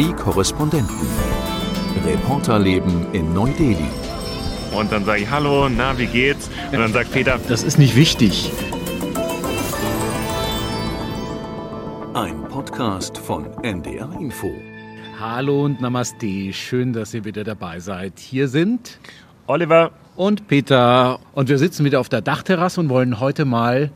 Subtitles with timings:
[0.00, 0.96] Die Korrespondenten.
[2.06, 3.90] Reporterleben in Neu-Delhi.
[4.74, 6.48] Und dann sage ich, hallo, na, wie geht's?
[6.72, 8.50] Und dann sagt Peter, Das ist nicht wichtig.
[12.14, 14.50] Ein Podcast von NDR Info.
[15.20, 16.54] Hallo und Namaste.
[16.54, 18.18] Schön, dass ihr wieder dabei seid.
[18.18, 18.98] Hier sind
[19.46, 21.18] Oliver, und Peter.
[21.34, 23.90] Und wir sitzen wieder auf der Dachterrasse und wollen heute mal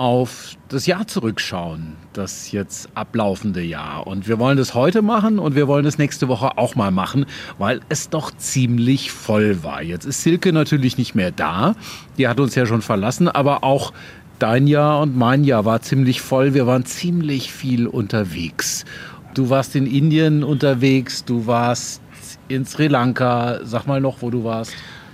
[0.00, 4.06] auf das Jahr zurückschauen, das jetzt ablaufende Jahr.
[4.06, 7.26] Und wir wollen das heute machen und wir wollen das nächste Woche auch mal machen,
[7.58, 9.82] weil es doch ziemlich voll war.
[9.82, 11.74] Jetzt ist Silke natürlich nicht mehr da.
[12.16, 13.92] Die hat uns ja schon verlassen, aber auch
[14.38, 16.54] dein Jahr und mein Jahr war ziemlich voll.
[16.54, 18.86] Wir waren ziemlich viel unterwegs.
[19.34, 22.00] Du warst in Indien unterwegs, du warst
[22.48, 23.60] in Sri Lanka.
[23.64, 24.72] Sag mal noch, wo du warst.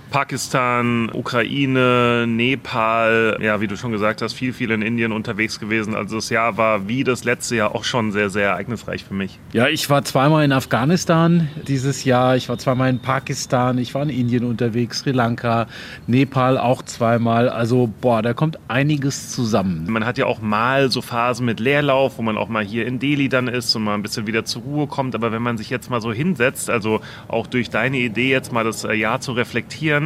[0.09, 5.95] Pakistan, Ukraine, Nepal, ja, wie du schon gesagt hast, viel, viel in Indien unterwegs gewesen.
[5.95, 9.39] Also das Jahr war wie das letzte Jahr auch schon sehr, sehr ereignisreich für mich.
[9.53, 14.03] Ja, ich war zweimal in Afghanistan dieses Jahr, ich war zweimal in Pakistan, ich war
[14.03, 15.67] in Indien unterwegs, Sri Lanka,
[16.07, 17.49] Nepal auch zweimal.
[17.49, 19.85] Also, boah, da kommt einiges zusammen.
[19.89, 22.99] Man hat ja auch mal so Phasen mit Leerlauf, wo man auch mal hier in
[22.99, 25.15] Delhi dann ist und mal ein bisschen wieder zur Ruhe kommt.
[25.15, 28.63] Aber wenn man sich jetzt mal so hinsetzt, also auch durch deine Idee jetzt mal
[28.63, 29.96] das Jahr zu reflektieren,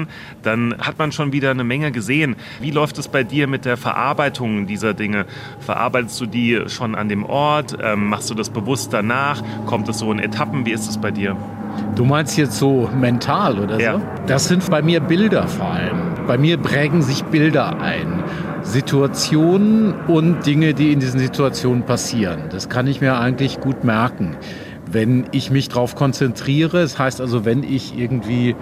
[0.44, 2.36] dann hat man schon wieder eine Menge gesehen.
[2.60, 5.26] Wie läuft es bei dir mit der Verarbeitung dieser Dinge?
[5.60, 7.78] Verarbeitest du die schon an dem Ort?
[7.82, 9.42] Ähm, machst du das bewusst danach?
[9.66, 10.66] Kommt es so in Etappen?
[10.66, 11.36] Wie ist es bei dir?
[11.96, 13.94] Du meinst jetzt so mental oder Ja.
[13.94, 14.02] so?
[14.28, 15.98] Das sind bei mir Bilder vor allem.
[16.28, 18.24] Bei mir prägen sich Bilder ein.
[18.64, 22.44] Situationen und Dinge, die in diesen Situationen passieren.
[22.52, 24.36] Das kann ich mir eigentlich gut merken.
[24.92, 28.56] Wenn ich mich darauf konzentriere, das heißt also, wenn ich irgendwie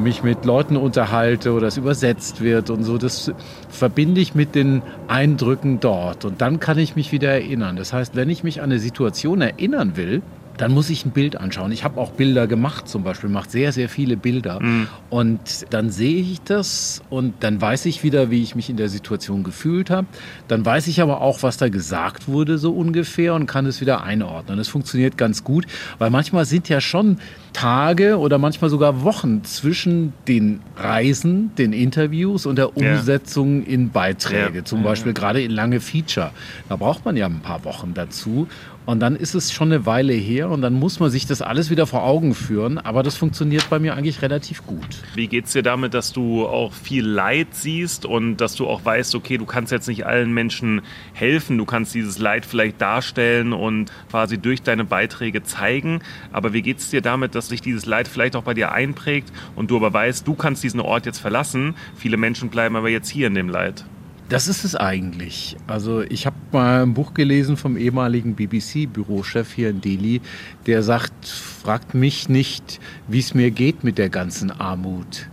[0.00, 3.32] mich mit Leuten unterhalte oder es übersetzt wird und so, das
[3.68, 7.76] verbinde ich mit den Eindrücken dort und dann kann ich mich wieder erinnern.
[7.76, 10.22] Das heißt, wenn ich mich an eine Situation erinnern will,
[10.60, 11.72] dann muss ich ein Bild anschauen.
[11.72, 14.60] Ich habe auch Bilder gemacht, zum Beispiel, macht sehr, sehr viele Bilder.
[15.08, 18.88] Und dann sehe ich das und dann weiß ich wieder, wie ich mich in der
[18.90, 20.06] Situation gefühlt habe.
[20.48, 24.02] Dann weiß ich aber auch, was da gesagt wurde, so ungefähr, und kann es wieder
[24.04, 24.58] einordnen.
[24.58, 25.66] Das funktioniert ganz gut,
[25.98, 27.18] weil manchmal sind ja schon
[27.52, 32.92] Tage oder manchmal sogar Wochen zwischen den Reisen, den Interviews und der Ja.
[32.92, 34.58] Umsetzung in Beiträge.
[34.58, 34.64] Ja.
[34.64, 36.30] Zum Beispiel gerade in lange Feature.
[36.68, 38.46] Da braucht man ja ein paar Wochen dazu.
[38.86, 41.70] Und dann ist es schon eine Weile her und dann muss man sich das alles
[41.70, 42.78] wieder vor Augen führen.
[42.78, 45.02] Aber das funktioniert bei mir eigentlich relativ gut.
[45.14, 49.14] Wie geht's dir damit, dass du auch viel Leid siehst und dass du auch weißt,
[49.14, 50.82] okay, du kannst jetzt nicht allen Menschen
[51.12, 56.00] helfen, du kannst dieses Leid vielleicht darstellen und quasi durch deine Beiträge zeigen,
[56.32, 59.70] aber wie geht's dir damit, dass sich dieses Leid vielleicht auch bei dir einprägt und
[59.70, 63.26] du aber weißt, du kannst diesen Ort jetzt verlassen, viele Menschen bleiben aber jetzt hier
[63.26, 63.84] in dem Leid?
[64.30, 65.56] Das ist es eigentlich.
[65.66, 70.20] Also ich habe mal ein Buch gelesen vom ehemaligen BBC-Bürochef hier in Delhi,
[70.66, 75.26] der sagt, fragt mich nicht, wie es mir geht mit der ganzen Armut.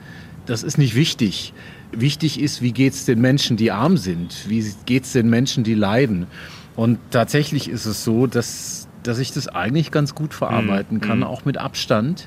[0.47, 1.53] Das ist nicht wichtig.
[1.91, 4.49] Wichtig ist, wie geht es den Menschen, die arm sind?
[4.49, 6.25] Wie geht es den Menschen, die leiden?
[6.75, 11.45] Und tatsächlich ist es so, dass, dass ich das eigentlich ganz gut verarbeiten kann, auch
[11.45, 12.25] mit Abstand.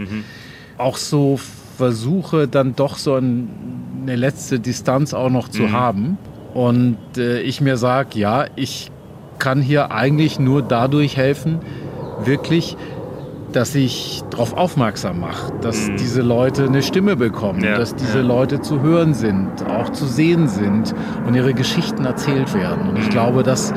[0.78, 1.40] Auch so
[1.76, 3.48] versuche dann doch so ein,
[4.02, 6.16] eine letzte Distanz auch noch zu haben.
[6.54, 8.90] Und äh, ich mir sage, ja, ich
[9.38, 11.58] kann hier eigentlich nur dadurch helfen,
[12.24, 12.76] wirklich,
[13.52, 18.24] dass ich darauf aufmerksam mache, dass diese Leute eine Stimme bekommen, Ja, dass diese ja.
[18.24, 20.94] Leute zu hören sind, auch zu sehen sind
[21.26, 22.90] und ihre Geschichten erzählt werden.
[22.90, 23.72] Und ich glaube, dass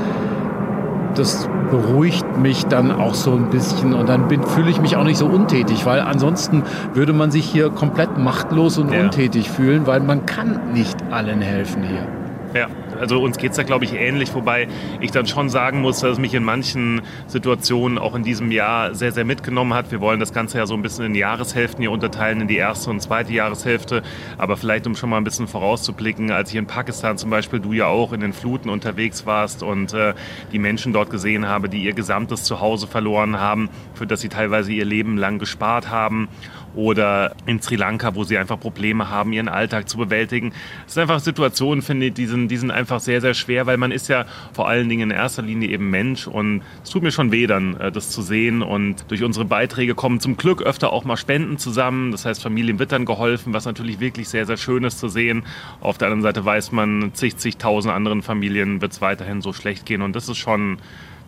[1.16, 5.04] das beruhigt mich dann auch so ein bisschen und dann bin- fühle ich mich auch
[5.04, 6.64] nicht so untätig, weil ansonsten
[6.96, 9.02] würde man sich hier komplett machtlos und Ja.
[9.02, 12.08] untätig fühlen, weil man kann nicht allen helfen hier.
[12.54, 12.68] Ja,
[13.00, 14.68] also uns geht's da, glaube ich, ähnlich, wobei
[15.02, 18.94] ich dann schon sagen muss, dass es mich in manchen Situationen auch in diesem Jahr
[18.94, 19.92] sehr, sehr mitgenommen hat.
[19.92, 22.92] Wir wollen das Ganze ja so ein bisschen in Jahreshälften hier unterteilen, in die erste
[22.92, 24.04] und zweite Jahreshälfte.
[24.38, 27.74] Aber vielleicht, um schon mal ein bisschen vorauszublicken, als ich in Pakistan zum Beispiel, du
[27.74, 30.14] ja auch in den Fluten unterwegs warst und äh,
[30.52, 34.72] die Menschen dort gesehen habe, die ihr gesamtes Zuhause verloren haben, für das sie teilweise
[34.72, 36.30] ihr Leben lang gespart haben
[36.76, 40.54] oder in Sri Lanka, wo sie einfach Probleme haben, ihren Alltag zu bewältigen.
[40.88, 43.78] Es sind einfach Situationen, finde ich, die sind, die sind einfach sehr, sehr schwer, weil
[43.78, 47.12] man ist ja vor allen Dingen in erster Linie eben Mensch und es tut mir
[47.12, 50.92] schon weh dann, äh, das zu sehen und durch unsere Beiträge kommen zum Glück öfter
[50.92, 52.12] auch mal Spenden zusammen.
[52.12, 55.44] Das heißt, Familien wird dann geholfen, was natürlich wirklich sehr, sehr schön ist zu sehen.
[55.82, 59.86] Auf der anderen Seite weiß man, zig, zigtausend anderen Familien wird es weiterhin so schlecht
[59.86, 60.78] gehen und das ist schon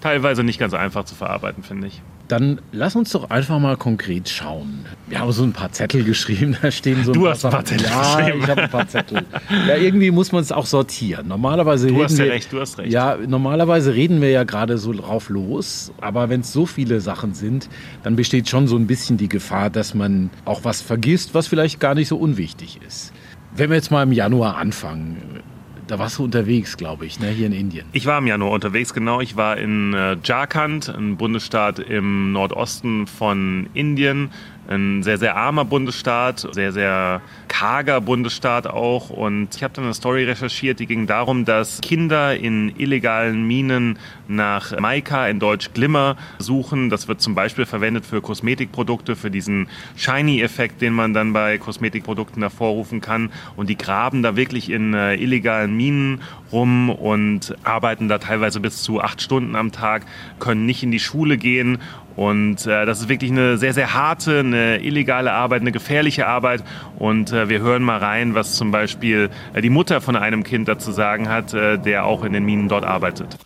[0.05, 1.99] teilweise nicht ganz einfach zu verarbeiten, finde ich.
[2.27, 4.85] Dann lass uns doch einfach mal konkret schauen.
[5.07, 7.51] Wir haben so ein paar Zettel geschrieben, da stehen so ein du paar hast ein
[7.51, 8.43] paar Zettel ja, geschrieben.
[8.43, 9.25] ich habe ein paar Zettel.
[9.67, 11.27] Ja, irgendwie muss man es auch sortieren.
[11.27, 12.93] Normalerweise Du reden hast ja wir, recht, du hast recht.
[12.93, 17.33] Ja, normalerweise reden wir ja gerade so drauf los, aber wenn es so viele Sachen
[17.33, 17.67] sind,
[18.03, 21.79] dann besteht schon so ein bisschen die Gefahr, dass man auch was vergisst, was vielleicht
[21.79, 23.11] gar nicht so unwichtig ist.
[23.55, 25.41] Wenn wir jetzt mal im Januar anfangen,
[25.87, 27.85] da warst du unterwegs, glaube ich, ne, hier in Indien.
[27.91, 29.21] Ich war im Januar unterwegs, genau.
[29.21, 34.31] Ich war in äh, Jharkhand, ein Bundesstaat im Nordosten von Indien.
[34.67, 39.09] Ein sehr, sehr armer Bundesstaat, sehr, sehr karger Bundesstaat auch.
[39.09, 44.00] Und ich habe dann eine Story recherchiert, die ging darum, dass Kinder in illegalen Minen
[44.27, 46.89] nach Maika, in Deutsch Glimmer, suchen.
[46.89, 52.41] Das wird zum Beispiel verwendet für Kosmetikprodukte, für diesen Shiny-Effekt, den man dann bei Kosmetikprodukten
[52.41, 53.31] hervorrufen kann.
[53.56, 56.21] Und die graben da wirklich in äh, illegalen Minen
[56.51, 60.06] rum und arbeiten da teilweise bis zu acht Stunden am Tag,
[60.39, 61.79] können nicht in die Schule gehen
[62.15, 66.63] und äh, das ist wirklich eine sehr, sehr harte, eine illegale Arbeit, eine gefährliche Arbeit.
[66.97, 70.67] Und äh, wir hören mal rein, was zum Beispiel äh, die Mutter von einem Kind
[70.67, 73.38] dazu sagen hat, äh, der auch in den Minen dort arbeitet.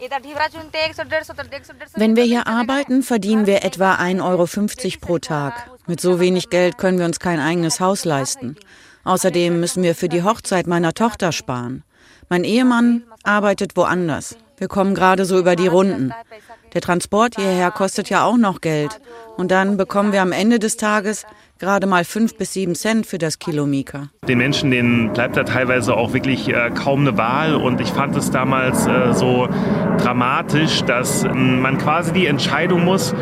[1.96, 5.54] Wenn wir hier arbeiten, verdienen wir etwa 1,50 Euro pro Tag.
[5.88, 8.56] Mit so wenig Geld können wir uns kein eigenes Haus leisten.
[9.04, 11.84] Außerdem müssen wir für die Hochzeit meiner Tochter sparen.
[12.30, 14.38] Mein Ehemann arbeitet woanders.
[14.60, 16.14] Wir kommen gerade so über die Runden.
[16.74, 19.00] Der Transport hierher kostet ja auch noch Geld.
[19.38, 21.26] Und dann bekommen wir am Ende des Tages
[21.60, 24.10] gerade mal fünf bis sieben Cent für das Kilo Mika.
[24.28, 27.56] Den Menschen, denen bleibt da teilweise auch wirklich äh, kaum eine Wahl.
[27.56, 29.48] Und ich fand es damals äh, so
[29.98, 33.14] dramatisch, dass äh, man quasi die Entscheidung muss,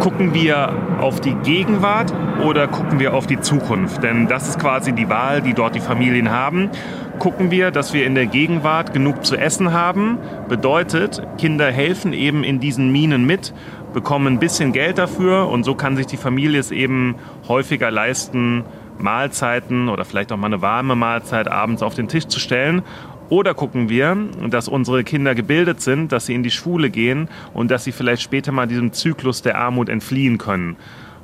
[0.00, 2.14] gucken wir auf die Gegenwart
[2.44, 4.02] oder gucken wir auf die Zukunft?
[4.02, 6.70] Denn das ist quasi die Wahl, die dort die Familien haben.
[7.18, 10.16] Gucken wir, dass wir in der Gegenwart genug zu essen haben,
[10.48, 13.52] bedeutet, Kinder helfen eben in diesen Minen mit,
[13.92, 17.16] bekommen ein bisschen Geld dafür und so kann sich die Familie es eben
[17.48, 18.64] häufiger leisten,
[18.98, 22.82] Mahlzeiten oder vielleicht auch mal eine warme Mahlzeit abends auf den Tisch zu stellen.
[23.28, 24.16] Oder gucken wir,
[24.48, 28.22] dass unsere Kinder gebildet sind, dass sie in die Schule gehen und dass sie vielleicht
[28.22, 30.76] später mal diesem Zyklus der Armut entfliehen können.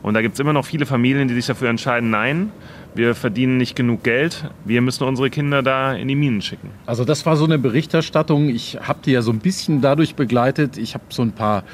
[0.03, 2.53] Und da gibt es immer noch viele Familien, die sich dafür entscheiden, nein,
[2.95, 6.71] wir verdienen nicht genug Geld, wir müssen unsere Kinder da in die Minen schicken.
[6.87, 8.49] Also das war so eine Berichterstattung.
[8.49, 10.79] Ich habe die ja so ein bisschen dadurch begleitet.
[10.79, 11.65] Ich habe so ein paar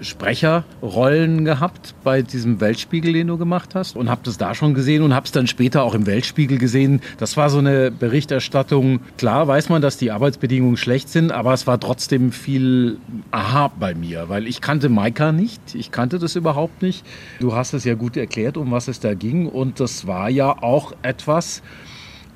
[0.00, 5.02] Sprecherrollen gehabt bei diesem Weltspiegel, den du gemacht hast und habe das da schon gesehen
[5.02, 7.00] und habe es dann später auch im Weltspiegel gesehen.
[7.18, 9.00] Das war so eine Berichterstattung.
[9.16, 12.98] Klar weiß man, dass die Arbeitsbedingungen schlecht sind, aber es war trotzdem viel
[13.30, 15.74] Aha bei mir, weil ich kannte Maika nicht.
[15.74, 17.04] Ich kannte das überhaupt nicht.
[17.40, 20.62] Du hast es ja gut erklärt, um was es da ging und das war ja
[20.62, 21.62] auch etwas,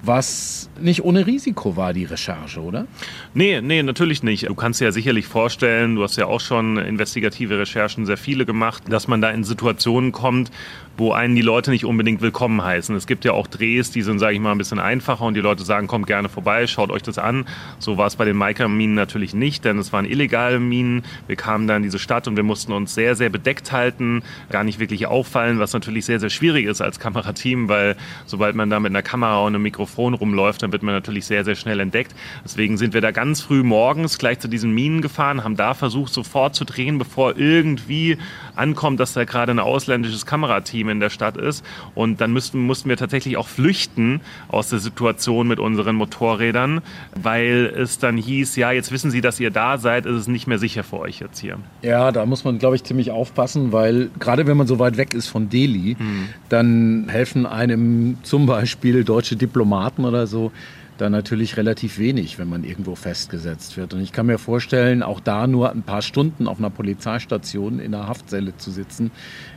[0.03, 2.87] was nicht ohne Risiko war, die Recherche, oder?
[3.35, 4.49] Nee, nee, natürlich nicht.
[4.49, 8.45] Du kannst dir ja sicherlich vorstellen, du hast ja auch schon investigative Recherchen, sehr viele
[8.45, 10.51] gemacht, dass man da in Situationen kommt,
[10.97, 12.95] wo einen die Leute nicht unbedingt willkommen heißen.
[12.97, 15.41] Es gibt ja auch Drehs, die sind, sage ich mal, ein bisschen einfacher und die
[15.41, 17.47] Leute sagen, kommt gerne vorbei, schaut euch das an.
[17.79, 21.05] So war es bei den Maika-Minen natürlich nicht, denn es waren illegale Minen.
[21.29, 24.65] Wir kamen da in diese Stadt und wir mussten uns sehr, sehr bedeckt halten, gar
[24.65, 27.97] nicht wirklich auffallen, was natürlich sehr, sehr schwierig ist als Kamerateam, weil
[28.27, 31.45] sobald man da mit einer Kamera und einem Mikrofon rumläuft, dann wird man natürlich sehr,
[31.45, 32.15] sehr schnell entdeckt.
[32.45, 36.13] Deswegen sind wir da ganz früh morgens gleich zu diesen Minen gefahren, haben da versucht,
[36.13, 38.19] sofort zu drehen, bevor irgendwie
[38.57, 41.65] ankommt, dass da gerade ein ausländisches Kamerateam in der Stadt ist.
[41.95, 46.81] Und dann müssten, mussten wir tatsächlich auch flüchten aus der Situation mit unseren Motorrädern,
[47.21, 50.47] weil es dann hieß, ja, jetzt wissen Sie, dass ihr da seid, ist es nicht
[50.47, 51.59] mehr sicher für euch jetzt hier.
[51.83, 55.15] Ja, da muss man, glaube ich, ziemlich aufpassen, weil gerade wenn man so weit weg
[55.15, 56.29] ist von Delhi, Hm.
[56.49, 60.53] dann helfen einem zum Beispiel deutsche Diplomaten oder so
[61.03, 63.93] da natürlich relativ wenig, wenn man irgendwo festgesetzt wird.
[63.93, 67.93] Und ich kann mir vorstellen, auch da nur ein paar Stunden auf einer Polizeistation in
[67.93, 69.11] einer Haftzelle zu sitzen,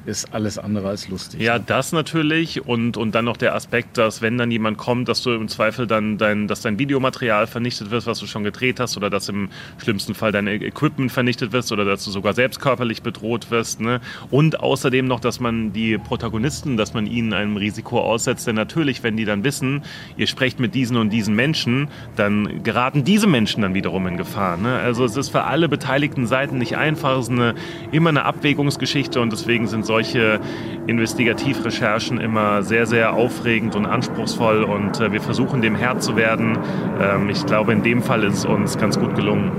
[0.05, 1.41] ist alles andere als lustig.
[1.41, 5.21] Ja, das natürlich und, und dann noch der Aspekt, dass wenn dann jemand kommt, dass
[5.21, 8.97] du im Zweifel dann dein, dass dein Videomaterial vernichtet wird, was du schon gedreht hast
[8.97, 13.03] oder dass im schlimmsten Fall dein Equipment vernichtet wird oder dass du sogar selbst körperlich
[13.03, 13.81] bedroht wirst.
[13.81, 14.01] Ne?
[14.31, 19.03] Und außerdem noch, dass man die Protagonisten, dass man ihnen einem Risiko aussetzt, denn natürlich,
[19.03, 19.83] wenn die dann wissen,
[20.17, 24.57] ihr sprecht mit diesen und diesen Menschen, dann geraten diese Menschen dann wiederum in Gefahr.
[24.57, 24.79] Ne?
[24.79, 27.55] Also es ist für alle beteiligten Seiten nicht einfach, es ist eine,
[27.91, 30.39] immer eine Abwägungsgeschichte und deswegen sind solche
[30.87, 36.57] Investigativrecherchen immer sehr, sehr aufregend und anspruchsvoll und äh, wir versuchen dem Herr zu werden.
[36.99, 39.51] Ähm, ich glaube, in dem Fall ist es uns ganz gut gelungen.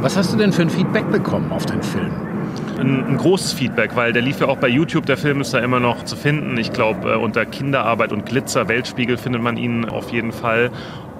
[0.00, 2.10] Was hast du denn für ein Feedback bekommen auf den Film?
[2.78, 5.04] Ein, ein, großes Feedback, weil der lief ja auch bei YouTube.
[5.04, 6.56] Der Film ist da immer noch zu finden.
[6.56, 10.70] Ich glaube, äh, unter Kinderarbeit und Glitzer, Weltspiegel findet man ihn auf jeden Fall.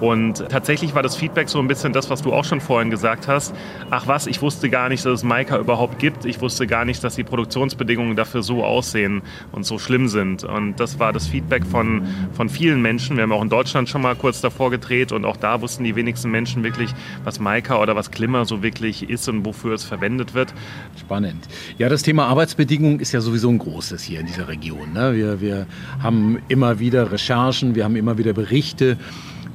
[0.01, 3.29] Und tatsächlich war das Feedback so ein bisschen das, was du auch schon vorhin gesagt
[3.29, 3.55] hast.
[3.91, 6.25] Ach was, ich wusste gar nicht, dass es Maika überhaupt gibt.
[6.25, 10.43] Ich wusste gar nicht, dass die Produktionsbedingungen dafür so aussehen und so schlimm sind.
[10.45, 12.03] Und das war das Feedback von,
[12.33, 13.17] von vielen Menschen.
[13.17, 15.95] Wir haben auch in Deutschland schon mal kurz davor gedreht und auch da wussten die
[15.97, 20.35] wenigsten Menschen wirklich, was Maika oder was Glimmer so wirklich ist und wofür es verwendet
[20.35, 20.55] wird.
[20.99, 21.47] Spannend.
[21.77, 24.95] Ja, das Thema Arbeitsbedingungen ist ja sowieso ein großes hier in dieser Region.
[24.95, 25.15] Ne?
[25.15, 25.67] Wir, wir
[26.03, 28.97] haben immer wieder Recherchen, wir haben immer wieder Berichte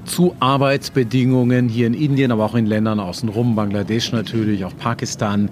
[0.05, 5.49] zu Arbeitsbedingungen hier in Indien, aber auch in Ländern außenrum, Bangladesch natürlich, auch Pakistan.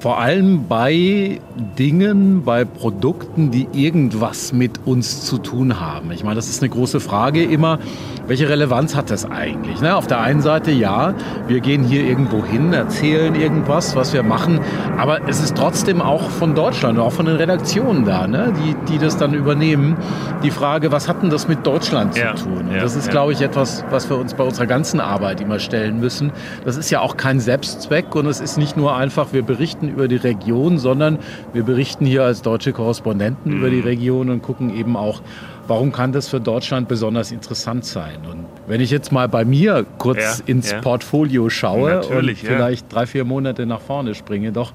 [0.00, 1.40] Vor allem bei
[1.78, 6.10] Dingen, bei Produkten, die irgendwas mit uns zu tun haben.
[6.10, 7.78] Ich meine, das ist eine große Frage immer,
[8.26, 9.82] welche Relevanz hat das eigentlich?
[9.82, 9.94] Ne?
[9.94, 11.12] Auf der einen Seite ja,
[11.48, 14.60] wir gehen hier irgendwo hin, erzählen irgendwas, was wir machen,
[14.96, 18.54] aber es ist trotzdem auch von Deutschland, auch von den Redaktionen da, ne?
[18.64, 19.98] die, die das dann übernehmen,
[20.42, 22.68] die Frage, was hat denn das mit Deutschland zu ja, tun?
[22.68, 23.10] Und ja, das ist, ja.
[23.10, 26.32] glaube ich, etwas, was wir uns bei unserer ganzen Arbeit immer stellen müssen.
[26.64, 30.08] Das ist ja auch kein Selbstzweck und es ist nicht nur einfach, wir berichten über
[30.08, 31.18] die Region, sondern
[31.52, 33.58] wir berichten hier als deutsche Korrespondenten mhm.
[33.58, 35.22] über die Region und gucken eben auch,
[35.66, 38.18] warum kann das für Deutschland besonders interessant sein?
[38.28, 40.80] Und wenn ich jetzt mal bei mir kurz ja, ins ja.
[40.80, 42.98] Portfolio schaue Natürlich, und vielleicht ja.
[42.98, 44.72] drei, vier Monate nach vorne springe, doch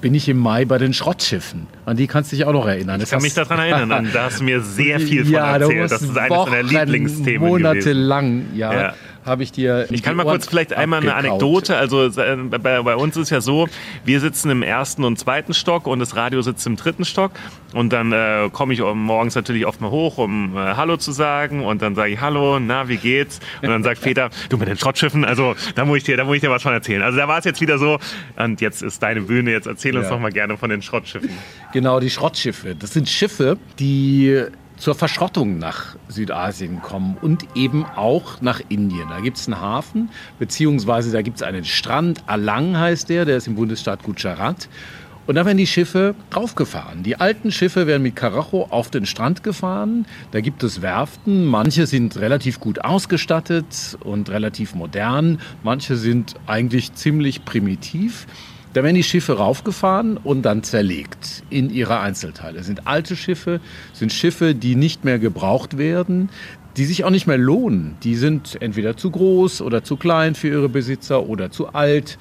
[0.00, 1.66] bin ich im Mai bei den Schrottschiffen.
[1.86, 3.00] An die kannst du dich auch noch erinnern.
[3.00, 4.10] Ich kann mich daran erinnern.
[4.12, 5.90] Da hast du mir sehr viel von ja, erzählt.
[5.90, 8.72] Das ist eines deiner Lieblingsthemen monatelang, ja.
[8.74, 8.94] ja
[9.24, 9.86] habe ich dir.
[9.90, 11.76] Ich kann mal kurz vielleicht einmal eine Anekdote.
[11.76, 13.68] Also äh, bei, bei, uns ist ja so,
[14.04, 17.32] wir sitzen im ersten und zweiten Stock und das Radio sitzt im dritten Stock.
[17.72, 21.64] Und dann äh, komme ich morgens natürlich oft mal hoch, um äh, Hallo zu sagen.
[21.64, 23.40] Und dann sage ich Hallo, na, wie geht's?
[23.62, 26.36] Und dann sagt Peter, du mit den Schrottschiffen, also da muss ich dir, da muss
[26.36, 27.02] ich dir was von erzählen.
[27.02, 27.98] Also da war es jetzt wieder so.
[28.36, 29.50] Und jetzt ist deine Bühne.
[29.50, 30.12] Jetzt erzähl uns ja.
[30.12, 31.30] doch mal gerne von den Schrottschiffen.
[31.72, 32.74] Genau, die Schrottschiffe.
[32.74, 34.44] Das sind Schiffe, die
[34.84, 39.08] zur Verschrottung nach Südasien kommen und eben auch nach Indien.
[39.08, 43.38] Da gibt es einen Hafen, beziehungsweise da gibt es einen Strand, Alang heißt der, der
[43.38, 44.68] ist im Bundesstaat Gujarat.
[45.26, 47.02] Und da werden die Schiffe draufgefahren.
[47.02, 50.04] Die alten Schiffe werden mit Karacho auf den Strand gefahren.
[50.32, 51.46] Da gibt es Werften.
[51.46, 55.40] Manche sind relativ gut ausgestattet und relativ modern.
[55.62, 58.26] Manche sind eigentlich ziemlich primitiv.
[58.74, 62.58] Da werden die Schiffe raufgefahren und dann zerlegt in ihre Einzelteile.
[62.58, 63.60] Das sind alte Schiffe,
[63.92, 66.28] sind Schiffe, die nicht mehr gebraucht werden,
[66.76, 67.96] die sich auch nicht mehr lohnen.
[68.02, 72.18] Die sind entweder zu groß oder zu klein für ihre Besitzer oder zu alt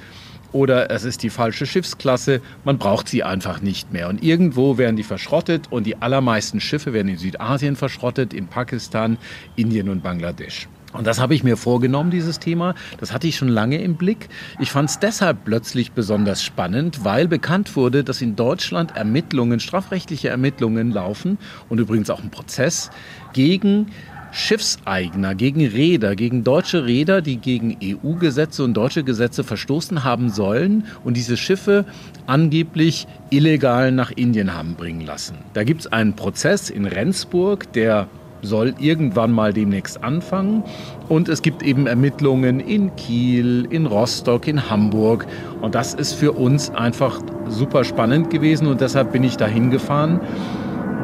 [0.54, 2.42] oder es ist die falsche Schiffsklasse.
[2.64, 4.08] Man braucht sie einfach nicht mehr.
[4.08, 9.18] Und irgendwo werden die verschrottet und die allermeisten Schiffe werden in Südasien verschrottet, in Pakistan,
[9.56, 10.70] Indien und Bangladesch.
[10.94, 12.76] Und das habe ich mir vorgenommen, dieses Thema.
[13.00, 14.30] Das hatte ich schon lange im Blick.
[14.60, 20.30] Ich fand es deshalb plötzlich besonders spannend, weil bekannt wurde, dass in Deutschland Ermittlungen, strafrechtliche
[20.30, 22.92] Ermittlungen laufen und übrigens auch ein Prozess
[23.34, 23.88] gegen
[24.34, 30.88] Schiffseigner, gegen Räder, gegen deutsche Räder, die gegen EU-Gesetze und deutsche Gesetze verstoßen haben sollen
[31.04, 31.86] und diese Schiffe
[32.26, 35.36] angeblich illegal nach Indien haben bringen lassen.
[35.54, 38.08] Da gibt es einen Prozess in Rendsburg, der
[38.42, 40.64] soll irgendwann mal demnächst anfangen.
[41.10, 45.26] Und es gibt eben Ermittlungen in Kiel, in Rostock, in Hamburg.
[45.62, 50.20] Und das ist für uns einfach super spannend gewesen und deshalb bin ich da hingefahren.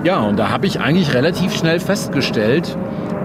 [0.04, 2.78] Ja, und da habe ich eigentlich relativ schnell festgestellt,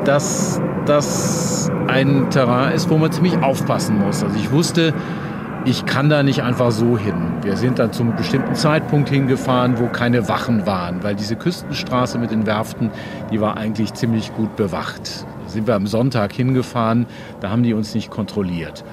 [0.04, 4.22] dass das ein Terrain ist, wo man ziemlich aufpassen muss.
[4.22, 4.92] Also ich wusste,
[5.66, 7.14] ich kann da nicht einfach so hin.
[7.42, 12.30] Wir sind dann zum bestimmten Zeitpunkt hingefahren, wo keine Wachen waren, weil diese Küstenstraße mit
[12.30, 12.90] den Werften,
[13.32, 15.24] die war eigentlich ziemlich gut bewacht.
[15.44, 17.06] Da sind wir am Sonntag hingefahren,
[17.40, 18.84] da haben die uns nicht kontrolliert.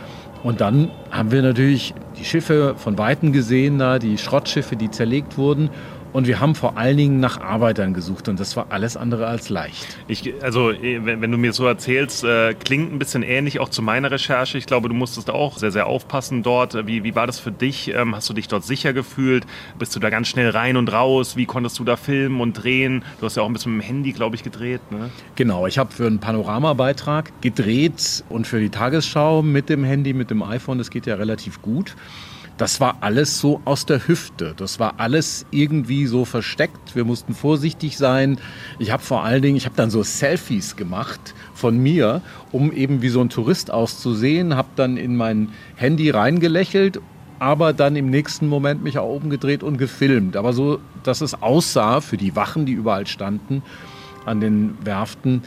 [0.44, 5.38] Und dann haben wir natürlich die Schiffe von Weitem gesehen, da die Schrottschiffe, die zerlegt
[5.38, 5.70] wurden.
[6.14, 9.50] Und wir haben vor allen Dingen nach Arbeitern gesucht und das war alles andere als
[9.50, 9.98] leicht.
[10.08, 13.70] Ich, also, eh, wenn, wenn du mir so erzählst, äh, klingt ein bisschen ähnlich auch
[13.70, 14.58] zu meiner Recherche.
[14.58, 16.86] Ich glaube, du musstest auch sehr, sehr aufpassen dort.
[16.86, 17.94] Wie, wie war das für dich?
[17.94, 19.46] Ähm, hast du dich dort sicher gefühlt?
[19.80, 21.38] Bist du da ganz schnell rein und raus?
[21.38, 23.04] Wie konntest du da filmen und drehen?
[23.20, 24.82] Du hast ja auch ein bisschen mit dem Handy, glaube ich, gedreht.
[24.92, 25.10] Ne?
[25.36, 30.30] Genau, ich habe für einen Panoramabeitrag gedreht und für die Tagesschau mit dem Handy, mit
[30.30, 30.78] dem iPhone.
[30.78, 31.96] Das geht ja relativ gut
[32.62, 34.54] das war alles so aus der Hüfte.
[34.56, 36.96] Das war alles irgendwie so versteckt.
[36.96, 38.38] Wir mussten vorsichtig sein.
[38.78, 43.02] Ich habe vor allen Dingen, ich habe dann so Selfies gemacht von mir, um eben
[43.02, 47.02] wie so ein Tourist auszusehen, habe dann in mein Handy reingelächelt
[47.40, 50.38] aber dann im nächsten Moment mich auch oben gedreht und gefilmt.
[50.38, 53.64] Aber so, dass es aussah für die Wachen, die überall standen
[54.28, 55.42] an den Werften,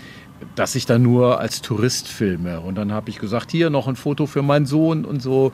[0.57, 2.59] dass ich da nur als Tourist filme.
[2.59, 5.53] Und dann habe ich gesagt, hier noch ein Foto für meinen Sohn und so.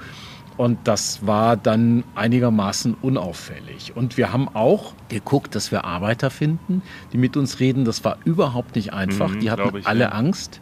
[0.56, 3.96] Und das war dann einigermaßen unauffällig.
[3.96, 7.84] Und wir haben auch geguckt, dass wir Arbeiter finden, die mit uns reden.
[7.84, 9.30] Das war überhaupt nicht einfach.
[9.30, 10.60] Mhm, die hatten alle Angst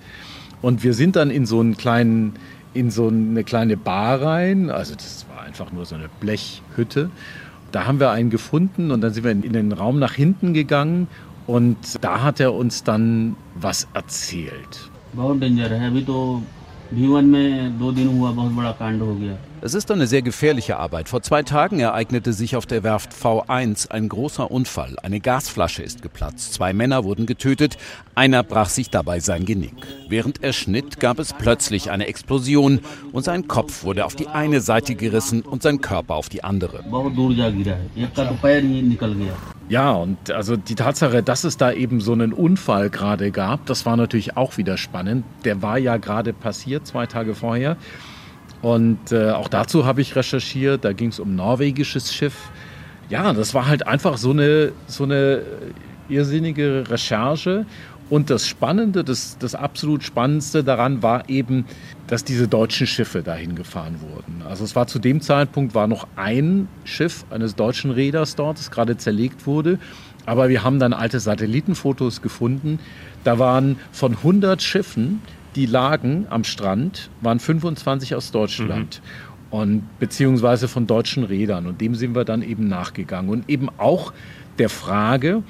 [0.62, 2.34] Und wir sind dann in so einen kleinen,
[2.74, 4.70] in so eine kleine Bar rein.
[4.70, 7.10] Also das war einfach nur so eine Blechhütte.
[7.72, 11.08] Da haben wir einen gefunden und dann sind wir in den Raum nach hinten gegangen
[11.46, 14.90] und da hat er uns dann was erzählt.
[19.60, 21.08] Es ist eine sehr gefährliche Arbeit.
[21.08, 24.96] Vor zwei Tagen ereignete sich auf der Werft V1 ein großer Unfall.
[25.02, 26.54] Eine Gasflasche ist geplatzt.
[26.54, 27.76] Zwei Männer wurden getötet.
[28.14, 29.74] Einer brach sich dabei sein Genick.
[30.08, 34.60] Während er schnitt, gab es plötzlich eine Explosion und sein Kopf wurde auf die eine
[34.60, 36.84] Seite gerissen und sein Körper auf die andere.
[39.68, 43.84] Ja, und also die Tatsache, dass es da eben so einen Unfall gerade gab, das
[43.86, 45.24] war natürlich auch wieder spannend.
[45.44, 47.76] Der war ja gerade passiert, zwei Tage vorher.
[48.62, 50.84] Und äh, auch dazu habe ich recherchiert.
[50.84, 52.50] Da ging es um norwegisches Schiff.
[53.08, 55.42] Ja, das war halt einfach so eine, so eine
[56.08, 57.66] irrsinnige Recherche.
[58.10, 61.66] Und das Spannende, das, das absolut Spannendste daran war eben,
[62.06, 64.42] dass diese deutschen Schiffe dahin gefahren wurden.
[64.48, 68.70] Also es war zu dem Zeitpunkt war noch ein Schiff eines deutschen Räders dort, das
[68.70, 69.78] gerade zerlegt wurde.
[70.24, 72.78] Aber wir haben dann alte Satellitenfotos gefunden.
[73.24, 75.20] Da waren von 100 Schiffen
[75.54, 79.00] die lagen am Strand, waren 25 aus Deutschland.
[79.02, 79.08] Mhm.
[79.50, 81.66] Und beziehungsweise von deutschen Rädern.
[81.66, 83.30] Und dem sind wir dann eben nachgegangen.
[83.30, 84.12] Und eben auch
[84.58, 85.42] der Frage,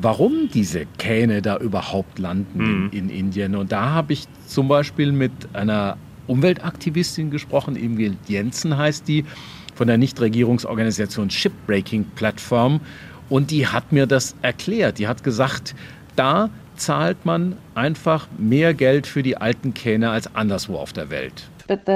[0.00, 2.90] warum diese Kähne da überhaupt landen mhm.
[2.92, 3.54] in, in, Indien.
[3.54, 5.96] Und da habe ich zum Beispiel mit einer
[6.26, 9.24] Umweltaktivistin gesprochen, Ingrid Jensen heißt die,
[9.74, 12.80] von der Nichtregierungsorganisation Shipbreaking Platform.
[13.28, 14.98] Und die hat mir das erklärt.
[14.98, 15.74] Die hat gesagt,
[16.16, 21.48] da zahlt man einfach mehr Geld für die alten Kähne als anderswo auf der Welt.
[21.66, 21.90] Also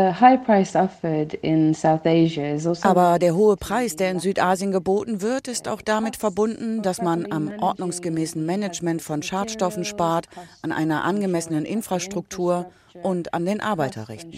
[2.82, 7.30] Aber der hohe Preis, der in Südasien geboten wird, ist auch damit verbunden, dass man
[7.30, 10.26] am ordnungsgemäßen Management von Schadstoffen spart,
[10.62, 12.70] an einer angemessenen Infrastruktur
[13.02, 14.32] und an den Arbeiterrechten.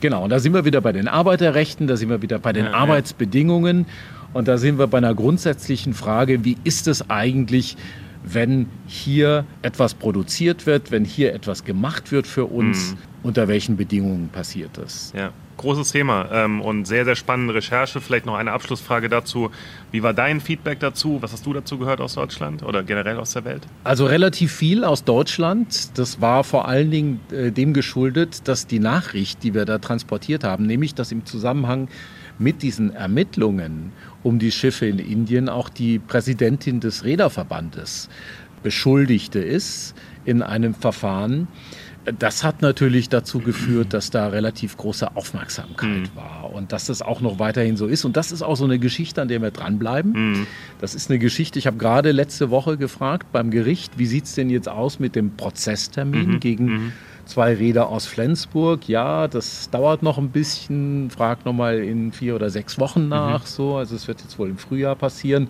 [0.00, 2.64] Genau, und da sind wir wieder bei den Arbeiterrechten, da sind wir wieder bei den
[2.64, 3.86] ja, Arbeitsbedingungen
[4.32, 7.76] und da sind wir bei einer grundsätzlichen Frage, wie ist es eigentlich,
[8.22, 12.98] wenn hier etwas produziert wird, wenn hier etwas gemacht wird für uns, mhm.
[13.22, 15.12] unter welchen Bedingungen passiert das?
[15.16, 18.00] Ja, großes Thema ähm, und sehr, sehr spannende Recherche.
[18.00, 19.50] Vielleicht noch eine Abschlussfrage dazu.
[19.90, 21.18] Wie war dein Feedback dazu?
[21.20, 23.66] Was hast du dazu gehört aus Deutschland oder generell aus der Welt?
[23.84, 25.98] Also relativ viel aus Deutschland.
[25.98, 30.44] Das war vor allen Dingen äh, dem geschuldet, dass die Nachricht, die wir da transportiert
[30.44, 31.88] haben, nämlich dass im Zusammenhang
[32.40, 38.08] mit diesen Ermittlungen um die Schiffe in Indien auch die Präsidentin des Reederverbandes
[38.62, 41.48] Beschuldigte ist in einem Verfahren.
[42.18, 46.16] Das hat natürlich dazu geführt, dass da relativ große Aufmerksamkeit mhm.
[46.16, 48.06] war und dass das auch noch weiterhin so ist.
[48.06, 50.12] Und das ist auch so eine Geschichte, an der wir dranbleiben.
[50.12, 50.46] Mhm.
[50.80, 54.34] Das ist eine Geschichte, ich habe gerade letzte Woche gefragt beim Gericht, wie sieht es
[54.34, 56.40] denn jetzt aus mit dem Prozesstermin mhm.
[56.40, 56.92] gegen mhm
[57.30, 58.88] zwei Räder aus Flensburg.
[58.88, 61.10] Ja, das dauert noch ein bisschen.
[61.10, 63.42] Frag noch mal in vier oder sechs Wochen nach.
[63.42, 63.46] Mhm.
[63.46, 65.48] So, also es wird jetzt wohl im Frühjahr passieren.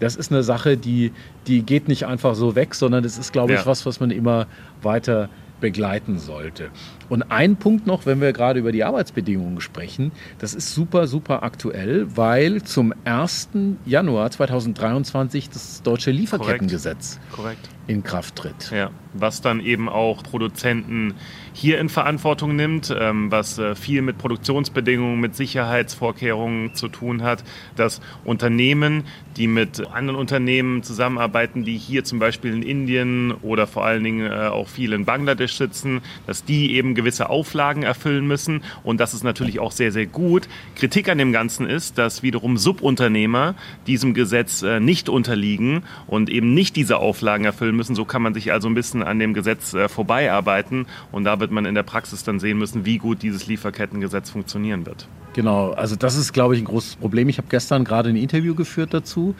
[0.00, 1.12] Das ist eine Sache, die,
[1.46, 3.66] die geht nicht einfach so weg, sondern das ist, glaube ich, ja.
[3.66, 4.46] was, was man immer
[4.82, 5.28] weiter
[5.62, 6.70] begleiten sollte.
[7.08, 11.42] Und ein Punkt noch, wenn wir gerade über die Arbeitsbedingungen sprechen, das ist super, super
[11.42, 13.48] aktuell, weil zum 1.
[13.86, 17.62] Januar 2023 das deutsche Lieferkettengesetz Korrekt.
[17.62, 17.68] Korrekt.
[17.86, 18.70] in Kraft tritt.
[18.70, 21.14] Ja was dann eben auch Produzenten
[21.52, 27.44] hier in Verantwortung nimmt, ähm, was äh, viel mit Produktionsbedingungen, mit Sicherheitsvorkehrungen zu tun hat,
[27.76, 29.04] dass Unternehmen,
[29.36, 34.30] die mit anderen Unternehmen zusammenarbeiten, die hier zum Beispiel in Indien oder vor allen Dingen
[34.30, 39.14] äh, auch viel in Bangladesch sitzen, dass die eben gewisse Auflagen erfüllen müssen und das
[39.14, 40.48] ist natürlich auch sehr, sehr gut.
[40.76, 43.54] Kritik an dem Ganzen ist, dass wiederum Subunternehmer
[43.86, 47.94] diesem Gesetz äh, nicht unterliegen und eben nicht diese Auflagen erfüllen müssen.
[47.94, 50.86] So kann man sich also ein bisschen an dem Gesetz äh, vorbeiarbeiten.
[51.10, 54.86] Und da wird man in der Praxis dann sehen müssen, wie gut dieses Lieferkettengesetz funktionieren
[54.86, 55.08] wird.
[55.34, 57.28] Genau, also das ist, glaube ich, ein großes Problem.
[57.28, 59.34] Ich habe gestern gerade ein Interview geführt dazu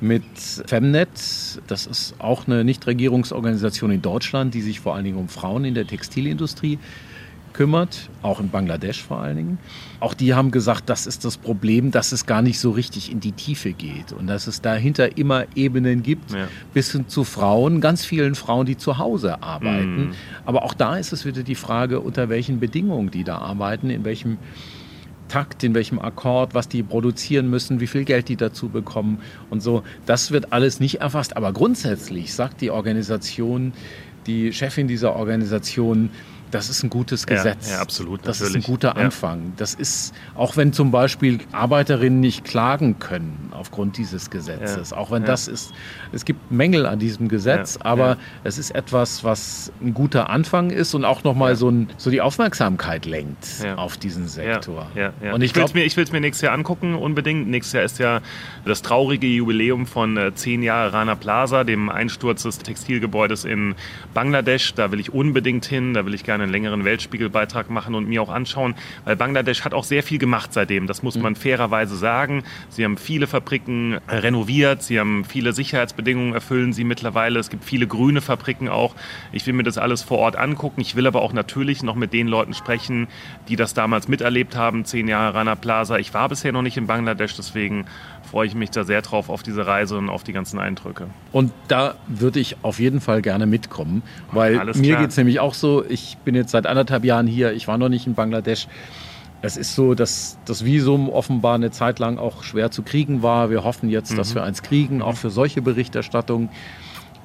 [0.00, 0.22] mit
[0.66, 1.08] Femnet.
[1.66, 5.74] Das ist auch eine Nichtregierungsorganisation in Deutschland, die sich vor allen Dingen um Frauen in
[5.74, 6.78] der Textilindustrie
[7.52, 9.58] kümmert, auch in Bangladesch vor allen Dingen.
[9.98, 13.20] Auch die haben gesagt, das ist das Problem, dass es gar nicht so richtig in
[13.20, 16.48] die Tiefe geht und dass es dahinter immer Ebenen gibt, ja.
[16.72, 20.08] bis hin zu Frauen, ganz vielen Frauen, die zu Hause arbeiten.
[20.08, 20.12] Mhm.
[20.44, 24.04] Aber auch da ist es wieder die Frage, unter welchen Bedingungen die da arbeiten, in
[24.04, 24.38] welchem
[25.30, 29.62] Takt, in welchem Akkord, was die produzieren müssen, wie viel Geld die dazu bekommen und
[29.62, 29.84] so.
[30.04, 31.36] Das wird alles nicht erfasst.
[31.36, 33.72] Aber grundsätzlich sagt die Organisation,
[34.26, 36.10] die Chefin dieser Organisation,
[36.50, 37.68] das ist ein gutes Gesetz.
[37.68, 38.26] Ja, ja absolut.
[38.26, 38.58] Das natürlich.
[38.58, 39.52] ist ein guter Anfang.
[39.56, 45.24] Das ist, auch wenn zum Beispiel Arbeiterinnen nicht klagen können aufgrund dieses Gesetzes, auch wenn
[45.24, 45.72] das ist,
[46.12, 50.94] es gibt Mängel an diesem Gesetz, aber es ist etwas, was ein guter Anfang ist
[50.94, 54.90] und auch nochmal so, ein, so die Aufmerksamkeit lenkt auf diesen Sektor.
[55.32, 57.48] Und ich will es mir, mir nächstes Jahr angucken, unbedingt.
[57.48, 58.20] Nächstes Jahr ist ja
[58.64, 63.74] das traurige Jubiläum von äh, zehn Jahren Rana Plaza, dem Einsturz des Textilgebäudes in
[64.14, 64.74] Bangladesch.
[64.74, 68.22] Da will ich unbedingt hin, da will ich gerne einen längeren Weltspiegelbeitrag machen und mir
[68.22, 68.74] auch anschauen,
[69.04, 70.86] weil Bangladesch hat auch sehr viel gemacht seitdem.
[70.86, 72.44] Das muss man fairerweise sagen.
[72.68, 77.38] Sie haben viele Fabriken renoviert, sie haben viele Sicherheitsbedingungen erfüllen sie mittlerweile.
[77.38, 78.94] Es gibt viele grüne Fabriken auch.
[79.32, 80.80] Ich will mir das alles vor Ort angucken.
[80.80, 83.08] Ich will aber auch natürlich noch mit den Leuten sprechen,
[83.48, 85.98] die das damals miterlebt haben, zehn Jahre Rana Plaza.
[85.98, 87.86] Ich war bisher noch nicht in Bangladesch, deswegen
[88.30, 91.08] freue ich mich da sehr drauf auf diese Reise und auf die ganzen Eindrücke.
[91.32, 95.40] Und da würde ich auf jeden Fall gerne mitkommen, weil Alles mir geht es nämlich
[95.40, 98.68] auch so, ich bin jetzt seit anderthalb Jahren hier, ich war noch nicht in Bangladesch.
[99.42, 103.50] Es ist so, dass das Visum offenbar eine Zeit lang auch schwer zu kriegen war.
[103.50, 104.16] Wir hoffen jetzt, mhm.
[104.16, 106.50] dass wir eins kriegen, auch für solche Berichterstattungen.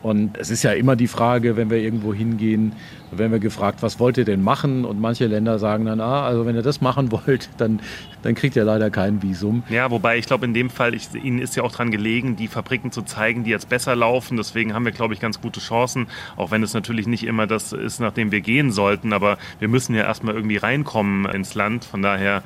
[0.05, 2.73] Und es ist ja immer die Frage, wenn wir irgendwo hingehen,
[3.09, 4.85] werden wir gefragt, was wollt ihr denn machen?
[4.85, 7.79] Und manche Länder sagen dann, ah, also wenn ihr das machen wollt, dann,
[8.21, 9.63] dann kriegt ihr leider kein Visum.
[9.67, 12.47] Ja, wobei ich glaube, in dem Fall, ich, Ihnen ist ja auch daran gelegen, die
[12.47, 14.37] Fabriken zu zeigen, die jetzt besser laufen.
[14.37, 16.05] Deswegen haben wir, glaube ich, ganz gute Chancen,
[16.37, 19.11] auch wenn es natürlich nicht immer das ist, nachdem wir gehen sollten.
[19.11, 21.83] Aber wir müssen ja erstmal irgendwie reinkommen ins Land.
[21.83, 22.43] Von daher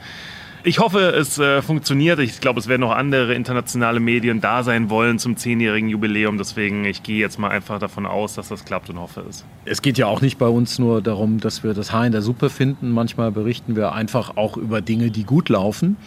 [0.64, 2.20] ich hoffe, es äh, funktioniert.
[2.20, 6.38] Ich glaube, es werden noch andere internationale Medien da sein wollen zum zehnjährigen Jubiläum.
[6.38, 9.46] Deswegen, ich gehe jetzt mal einfach davon aus, dass das klappt und hoffe es.
[9.66, 12.22] Es geht ja auch nicht bei uns nur darum, dass wir das Haar in der
[12.22, 12.92] Suppe finden.
[12.92, 15.98] Manchmal berichten wir einfach auch über Dinge, die gut laufen.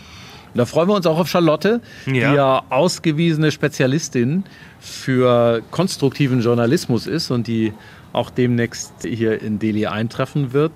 [0.54, 2.12] Und da freuen wir uns auch auf Charlotte, ja.
[2.12, 4.44] die ja ausgewiesene Spezialistin
[4.80, 7.72] für konstruktiven Journalismus ist und die
[8.12, 10.72] auch demnächst hier in Delhi eintreffen wird.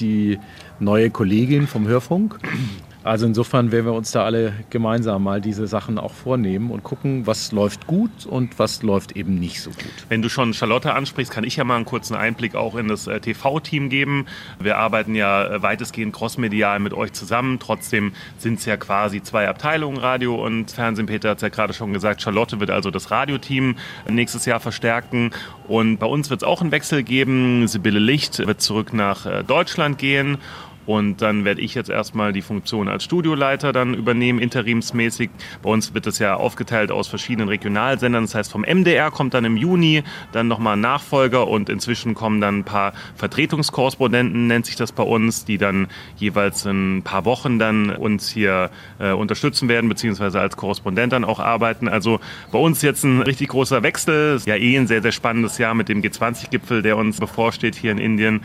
[0.00, 0.40] Die
[0.80, 2.40] neue Kollegin vom Hörfunk.
[3.02, 7.26] Also insofern werden wir uns da alle gemeinsam mal diese Sachen auch vornehmen und gucken,
[7.26, 10.06] was läuft gut und was läuft eben nicht so gut.
[10.10, 13.06] Wenn du schon Charlotte ansprichst, kann ich ja mal einen kurzen Einblick auch in das
[13.06, 14.26] äh, TV-Team geben.
[14.58, 17.58] Wir arbeiten ja äh, weitestgehend crossmedial mit euch zusammen.
[17.58, 21.06] Trotzdem sind es ja quasi zwei Abteilungen, Radio und Fernsehen.
[21.06, 22.20] Peter hat es ja gerade schon gesagt.
[22.20, 23.76] Charlotte wird also das Radioteam
[24.10, 25.30] nächstes Jahr verstärken.
[25.66, 27.66] Und bei uns wird es auch einen Wechsel geben.
[27.66, 30.36] Sibylle Licht wird zurück nach äh, Deutschland gehen
[30.90, 35.30] und dann werde ich jetzt erstmal die Funktion als Studioleiter dann übernehmen, interimsmäßig.
[35.62, 38.24] Bei uns wird das ja aufgeteilt aus verschiedenen Regionalsendern.
[38.24, 42.40] Das heißt, vom MDR kommt dann im Juni dann nochmal ein Nachfolger und inzwischen kommen
[42.40, 47.24] dann ein paar Vertretungskorrespondenten, nennt sich das bei uns, die dann jeweils in ein paar
[47.24, 51.86] Wochen dann uns hier äh, unterstützen werden, beziehungsweise als Korrespondent dann auch arbeiten.
[51.86, 52.18] Also
[52.50, 54.40] bei uns jetzt ein richtig großer Wechsel.
[54.44, 57.98] Ja, eh ein sehr, sehr spannendes Jahr mit dem G20-Gipfel, der uns bevorsteht hier in
[57.98, 58.40] Indien.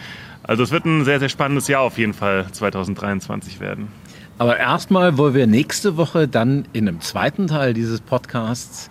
[0.48, 3.88] Also es wird ein sehr, sehr spannendes Jahr auf jeden Fall 2023 werden.
[4.38, 8.90] Aber erstmal wollen wir nächste Woche dann in einem zweiten Teil dieses Podcasts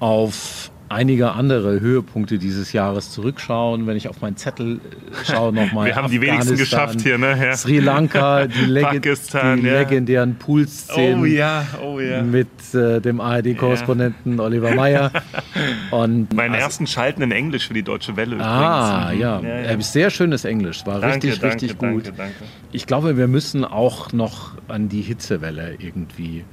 [0.00, 3.86] auf einige andere Höhepunkte dieses Jahres zurückschauen.
[3.86, 5.86] Wenn ich auf meinen Zettel äh, schaue, nochmal.
[5.86, 7.38] Wir haben die wenigsten geschafft hier, ne?
[7.40, 7.56] Ja.
[7.56, 9.54] Sri Lanka, die, Lege die ja.
[9.54, 11.64] legendären Poolszenen oh, ja.
[11.80, 12.22] Oh, ja.
[12.22, 14.40] mit äh, dem ARD-Korrespondenten.
[14.40, 15.12] Oliver Meyer.
[15.92, 18.38] Und Meinen also, ersten Schalten in Englisch für die Deutsche Welle.
[18.40, 19.20] Ah, übrigens.
[19.20, 19.80] ja.
[19.80, 20.84] Sehr schönes Englisch.
[20.86, 22.06] War danke, richtig, danke, richtig gut.
[22.06, 22.34] Danke, danke.
[22.72, 26.44] Ich glaube, wir müssen auch noch an die Hitzewelle irgendwie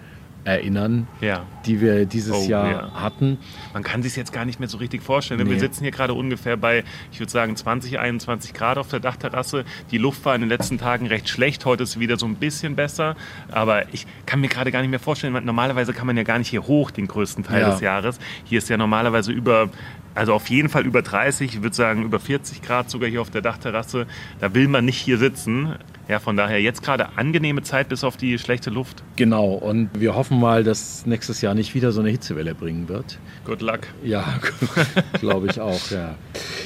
[0.48, 1.46] erinnern, ja.
[1.66, 2.92] die wir dieses oh, Jahr ja.
[2.94, 3.38] hatten.
[3.74, 5.44] Man kann sich jetzt gar nicht mehr so richtig vorstellen.
[5.44, 5.50] Nee.
[5.52, 9.66] Wir sitzen hier gerade ungefähr bei, ich würde sagen, 20, 21 Grad auf der Dachterrasse.
[9.92, 11.66] Die Luft war in den letzten Tagen recht schlecht.
[11.66, 13.18] Heute ist sie wieder so ein bisschen besser.
[13.52, 16.48] Aber ich kann mir gerade gar nicht mehr vorstellen, normalerweise kann man ja gar nicht
[16.48, 17.72] hier hoch den größten Teil ja.
[17.72, 18.18] des Jahres.
[18.46, 19.70] Hier ist ja normalerweise über
[20.18, 23.30] also auf jeden Fall über 30, ich würde sagen über 40 Grad sogar hier auf
[23.30, 24.08] der Dachterrasse.
[24.40, 25.76] Da will man nicht hier sitzen.
[26.08, 29.04] Ja, von daher jetzt gerade angenehme Zeit bis auf die schlechte Luft.
[29.16, 33.20] Genau, und wir hoffen mal, dass nächstes Jahr nicht wieder so eine Hitzewelle bringen wird.
[33.46, 33.82] Good luck.
[34.04, 34.40] Ja,
[35.20, 36.16] glaube ich auch, ja.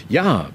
[0.08, 0.50] Ja,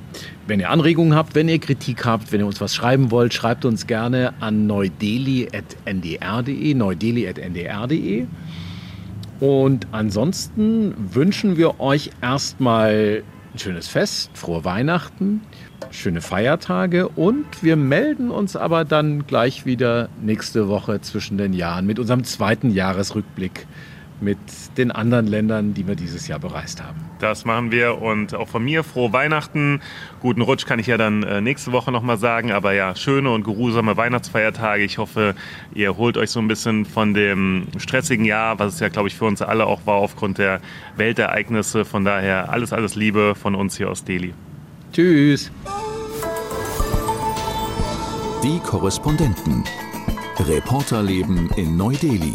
[0.47, 3.67] wenn ihr Anregungen habt, wenn ihr Kritik habt, wenn ihr uns was schreiben wollt, schreibt
[3.67, 8.27] uns gerne an neudeli.ndr.de, neudeli.ndr.de.
[9.41, 13.23] Und ansonsten wünschen wir euch erstmal
[13.53, 15.43] ein schönes Fest, frohe Weihnachten,
[15.91, 17.09] schöne Feiertage.
[17.09, 22.25] Und wir melden uns aber dann gleich wieder nächste Woche zwischen den Jahren mit unserem
[22.25, 23.67] zweiten Jahresrückblick
[24.21, 24.39] mit
[24.77, 26.99] den anderen Ländern, die wir dieses Jahr bereist haben.
[27.19, 29.81] Das machen wir und auch von mir frohe Weihnachten.
[30.21, 33.45] Guten Rutsch kann ich ja dann äh, nächste Woche nochmal sagen, aber ja, schöne und
[33.45, 34.85] geruhsame Weihnachtsfeiertage.
[34.85, 35.35] Ich hoffe,
[35.75, 39.17] ihr holt euch so ein bisschen von dem stressigen Jahr, was es ja, glaube ich,
[39.17, 40.61] für uns alle auch war aufgrund der
[40.97, 41.85] Weltereignisse.
[41.85, 44.35] Von daher alles, alles Liebe von uns hier aus Delhi.
[44.93, 45.51] Tschüss.
[48.43, 49.65] Die Korrespondenten.
[50.39, 52.35] Reporterleben in Neu-Delhi.